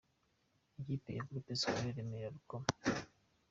[0.79, 2.67] Ikipe ya Groupe Scolaire Remera Rukoma.